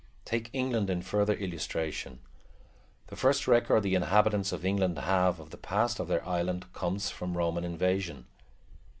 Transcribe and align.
Take 0.25 0.49
England 0.51 0.89
in 0.89 1.03
further 1.03 1.35
illustration. 1.35 2.21
The 3.09 3.15
first 3.15 3.47
record 3.47 3.83
the 3.83 3.93
inhabitants 3.93 4.51
of 4.51 4.65
England 4.65 4.97
have 4.97 5.39
of 5.39 5.51
the 5.51 5.57
past 5.57 5.99
of 5.99 6.07
their 6.07 6.27
island 6.27 6.65
comes 6.73 7.11
from 7.11 7.37
Roman 7.37 7.63
invasion. 7.63 8.25